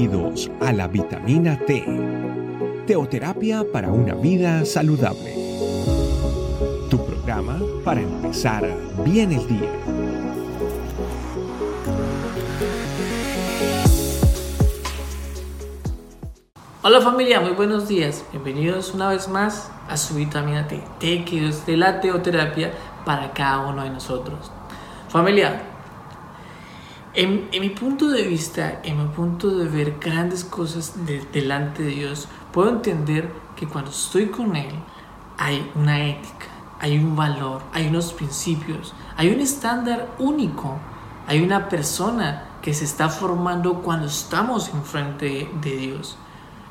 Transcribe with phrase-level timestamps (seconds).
[0.00, 1.84] Bienvenidos a la vitamina T,
[2.86, 5.34] teoterapia para una vida saludable.
[6.88, 8.66] Tu programa para empezar
[9.04, 9.70] bien el día.
[16.80, 18.24] Hola familia, muy buenos días.
[18.32, 22.72] Bienvenidos una vez más a su vitamina T, T que es de la teoterapia
[23.04, 24.50] para cada uno de nosotros.
[25.10, 25.60] Familia,
[27.14, 30.94] en, mi punto de vista, en mi punto de ver grandes cosas
[31.32, 34.74] delante de Dios, puedo entender que cuando estoy con Él
[35.36, 36.46] hay una ética,
[36.78, 40.78] hay un valor, hay unos principios, hay un estándar único,
[41.26, 46.16] hay una persona que se está formando cuando estamos enfrente de Dios.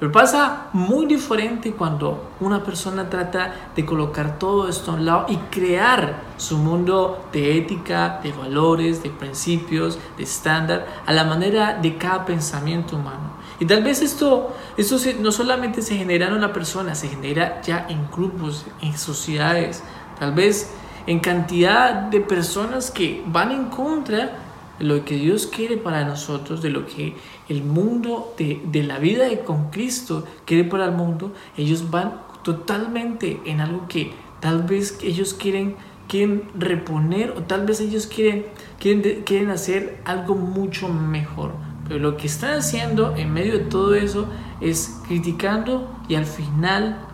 [0.00, 5.26] Pero pasa muy diferente cuando una persona trata de colocar todo esto a un lado
[5.28, 11.74] y crear su mundo de ética, de valores, de principios, de estándar, a la manera
[11.74, 13.34] de cada pensamiento humano.
[13.58, 17.84] Y tal vez esto, esto no solamente se genera en una persona, se genera ya
[17.90, 19.82] en grupos, en sociedades,
[20.18, 20.72] tal vez
[21.06, 24.49] en cantidad de personas que van en contra
[24.80, 27.14] lo que Dios quiere para nosotros, de lo que
[27.48, 33.40] el mundo, de, la vida de con Cristo quiere para el mundo, ellos van totalmente
[33.44, 35.76] en algo que tal vez ellos quieren,
[36.08, 38.46] quieren reponer o tal vez ellos quieren,
[38.78, 41.52] quieren, quieren hacer algo mucho mejor.
[41.86, 44.28] Pero lo que están haciendo en medio de todo eso
[44.60, 47.06] es criticando y al final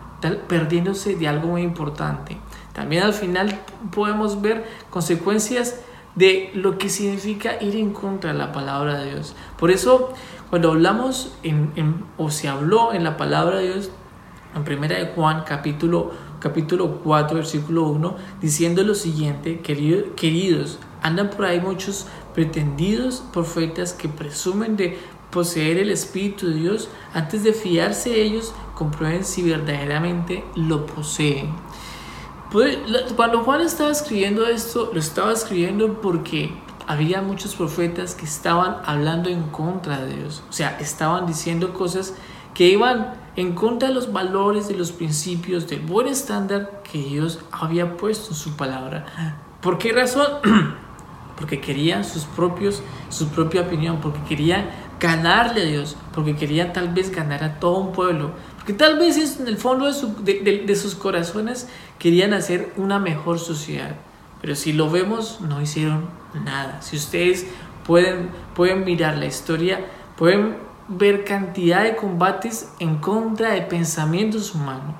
[0.47, 2.37] perdiéndose de algo muy importante.
[2.73, 3.59] También al final
[3.91, 5.81] podemos ver consecuencias
[6.17, 9.35] de lo que significa ir en contra de la palabra de Dios.
[9.57, 10.13] Por eso,
[10.49, 13.91] cuando hablamos en, o se habló en la palabra de Dios,
[14.55, 21.45] en primera de Juan capítulo, capítulo 4, versículo 1, diciendo lo siguiente, queridos, andan por
[21.45, 24.97] ahí muchos pretendidos profetas que presumen de
[25.29, 31.51] poseer el Espíritu de Dios, antes de fiarse de ellos, comprueben si verdaderamente lo poseen.
[33.15, 36.53] Cuando Juan estaba escribiendo esto, lo estaba escribiendo porque
[36.87, 40.43] había muchos profetas que estaban hablando en contra de Dios.
[40.49, 42.13] O sea, estaban diciendo cosas
[42.53, 47.39] que iban en contra de los valores, de los principios, del buen estándar que Dios
[47.51, 49.05] había puesto en su palabra.
[49.61, 50.27] ¿Por qué razón?
[51.37, 56.89] Porque querían sus propios, su propia opinión, porque querían ganarle a Dios, porque querían tal
[56.89, 58.31] vez ganar a todo un pueblo,
[58.65, 61.67] que tal vez en el fondo de, sus corazones
[61.99, 63.95] querían hacer una mejor sociedad.
[64.41, 66.09] Pero si lo vemos, no hicieron
[66.43, 66.81] nada.
[66.81, 67.47] Si ustedes
[67.85, 69.85] pueden, pueden mirar la historia,
[70.17, 70.57] pueden
[70.89, 74.95] ver cantidad de combates en contra de pensamientos humanos,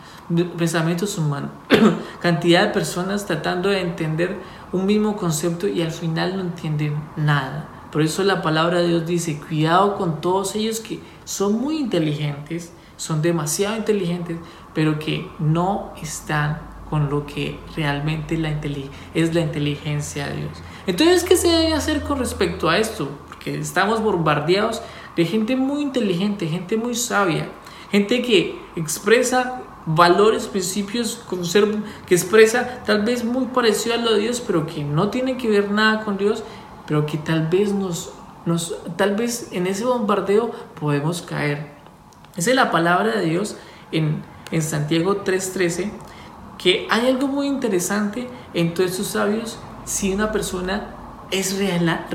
[0.57, 1.51] pensamientos humanos,
[2.21, 4.37] cantidad de personas tratando de entender
[4.71, 7.76] un mismo concepto y al final no entienden nada.
[7.91, 12.73] Por eso la palabra de Dios dice, cuidado con todos ellos que son muy inteligentes,
[12.97, 14.37] son demasiado inteligentes,
[14.73, 16.59] pero que no están
[16.89, 18.35] con lo que realmente
[19.13, 20.51] es la inteligencia de Dios.
[20.85, 23.09] Entonces, ¿qué se debe hacer con respecto a esto?
[23.27, 24.81] Porque estamos bombardeados
[25.15, 27.49] de gente muy inteligente, gente muy sabia,
[27.91, 31.23] gente que expresa valores, principios,
[32.05, 35.49] que expresa tal vez muy parecido a lo de Dios, pero que no tiene que
[35.49, 36.43] ver nada con Dios,
[36.87, 38.13] pero que tal vez nos,
[38.45, 41.67] nos tal vez en ese bombardeo podemos caer.
[42.35, 43.57] Esa es la palabra de Dios
[43.91, 45.91] en, en Santiago 3:13,
[46.57, 50.95] que hay algo muy interesante en todos estos sabios si una persona
[51.31, 52.07] es real,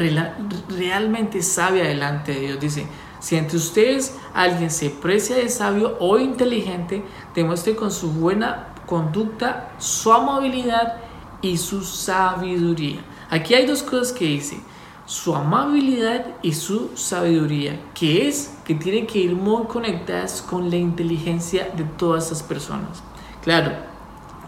[0.69, 2.61] realmente sabia delante de Dios.
[2.61, 2.87] Dice,
[3.21, 7.05] si entre ustedes alguien se precia de sabio o inteligente,
[7.35, 10.97] demuestre con su buena conducta su amabilidad
[11.41, 13.01] y su sabiduría.
[13.33, 14.61] Aquí hay dos cosas que dice
[15.07, 20.77] su amabilidad y su sabiduría, que es que tienen que ir muy conectadas con la
[20.77, 23.03] inteligencia de todas esas personas.
[23.43, 23.73] Claro,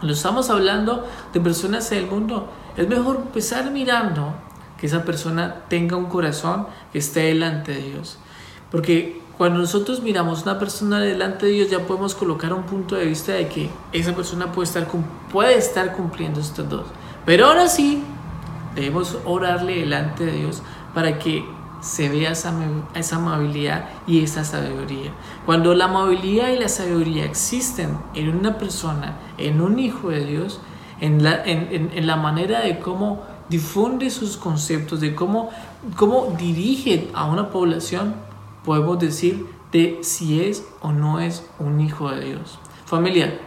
[0.03, 1.03] lo estamos hablando
[1.33, 2.47] de personas del mundo,
[2.77, 4.35] es mejor empezar mirando
[4.79, 8.19] que esa persona tenga un corazón que esté delante de Dios.
[8.69, 13.05] Porque cuando nosotros miramos una persona delante de Dios ya podemos colocar un punto de
[13.05, 16.85] vista de que esa persona puede estar cumpliendo estos dos.
[17.25, 18.03] Pero ahora sí,
[18.75, 20.61] Debemos orarle delante de Dios
[20.93, 21.45] para que
[21.81, 22.53] se vea esa,
[22.95, 25.11] esa, amabilidad y esa sabiduría.
[25.45, 30.59] Cuando la amabilidad y la sabiduría existen en una persona, en un hijo de Dios,
[30.99, 35.49] en la, en, en, la manera de cómo difunde sus conceptos, de cómo,
[35.95, 38.15] cómo dirige a una población,
[38.63, 42.57] podemos decir de si es o no es un hijo de Dios.
[42.85, 43.39] Familia,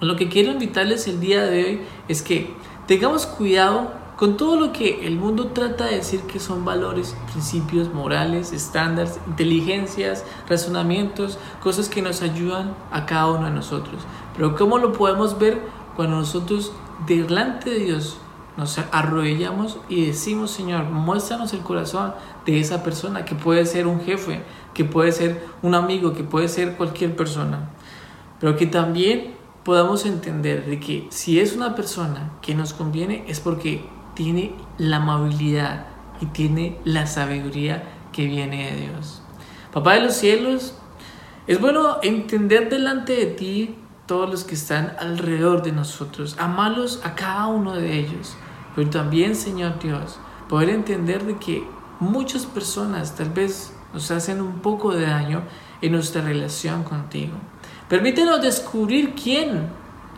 [0.00, 2.52] lo que quiero invitarles el día de hoy es que
[2.86, 7.92] tengamos cuidado con todo lo que el mundo trata de decir que son valores, principios,
[7.92, 14.00] morales, estándares, inteligencias, razonamientos, cosas que nos ayudan a cada uno de nosotros.
[14.36, 15.60] Pero ¿cómo lo podemos ver
[15.96, 16.70] cuando nosotros
[17.04, 18.16] delante de Dios
[18.56, 22.14] nos arrodillamos y decimos, Señor, muéstranos el corazón
[22.46, 26.46] de esa persona que puede ser un jefe, que puede ser un amigo, que puede
[26.46, 27.70] ser cualquier persona.
[28.38, 29.34] Pero que también
[29.64, 33.84] podamos entender de que si es una persona que nos conviene es porque
[34.14, 35.86] tiene la amabilidad
[36.20, 37.82] y tiene la sabiduría
[38.12, 39.22] que viene de Dios.
[39.72, 40.74] Papá de los cielos,
[41.46, 43.74] es bueno entender delante de ti
[44.06, 48.36] todos los que están alrededor de nosotros, amarlos a cada uno de ellos,
[48.76, 50.18] pero también, Señor Dios,
[50.48, 51.64] poder entender de que
[51.98, 55.42] muchas personas tal vez nos hacen un poco de daño
[55.80, 57.34] en nuestra relación contigo.
[57.88, 59.68] Permítenos descubrir quién,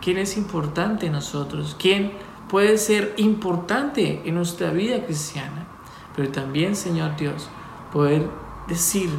[0.01, 2.13] quién es importante en nosotros, quién
[2.55, 5.67] puede ser importante en nuestra vida cristiana.
[6.15, 7.49] Pero también, Señor Dios,
[7.93, 8.29] poder
[8.69, 9.11] decir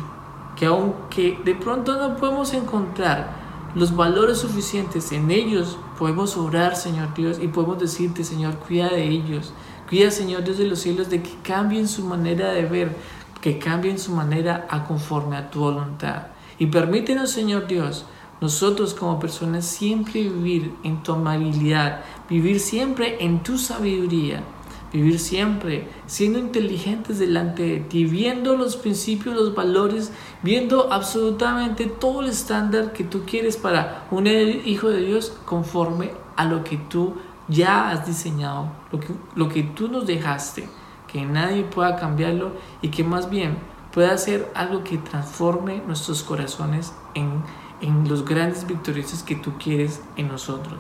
[0.55, 3.35] que aunque de pronto no podemos encontrar
[3.75, 9.03] los valores suficientes en ellos, podemos orar, Señor Dios, y podemos decirte, Señor, cuida de
[9.05, 9.51] ellos.
[9.89, 12.95] Cuida, Señor Dios de los cielos, de que cambien su manera de ver,
[13.41, 16.27] que cambien su manera a conforme a tu voluntad.
[16.57, 18.05] Y permítenos, Señor Dios,
[18.41, 24.43] nosotros como personas siempre vivir en tu amabilidad, vivir siempre en tu sabiduría,
[24.91, 30.11] vivir siempre siendo inteligentes delante de ti, viendo los principios, los valores,
[30.43, 36.45] viendo absolutamente todo el estándar que tú quieres para un hijo de Dios conforme a
[36.45, 37.15] lo que tú
[37.47, 40.67] ya has diseñado, lo que, lo que tú nos dejaste,
[41.07, 43.57] que nadie pueda cambiarlo y que más bien
[43.93, 47.43] pueda ser algo que transforme nuestros corazones en,
[47.85, 50.79] en los grandes victoriosos que tú quieres en nosotros.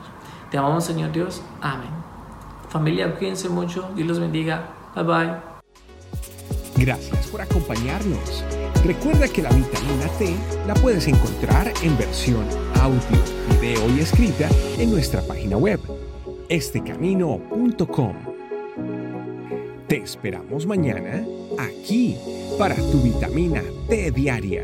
[0.49, 1.41] Te amamos Señor Dios.
[1.61, 1.89] Amén.
[2.69, 3.89] Familia, cuídense mucho.
[3.95, 4.69] Dios los bendiga.
[4.95, 5.55] Bye bye.
[6.77, 8.43] Gracias por acompañarnos.
[8.83, 10.35] Recuerda que la vitamina T
[10.67, 12.45] la puedes encontrar en versión
[12.81, 12.99] audio,
[13.61, 15.79] video y escrita en nuestra página web,
[16.49, 18.15] estecamino.com.
[19.87, 21.25] Te esperamos mañana
[21.57, 22.17] aquí
[22.59, 24.63] para tu vitamina T diaria.